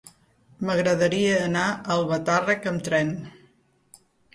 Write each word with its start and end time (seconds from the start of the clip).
M'agradaria 0.69 1.37
anar 1.49 1.67
a 1.75 1.79
Albatàrrec 1.99 2.69
amb 2.77 2.87
tren. 2.93 3.17